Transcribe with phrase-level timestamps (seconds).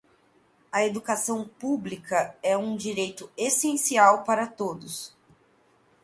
[0.71, 5.15] A educação pública é um direito essencial para todos.